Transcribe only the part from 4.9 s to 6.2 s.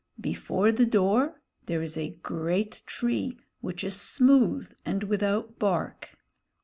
without bark.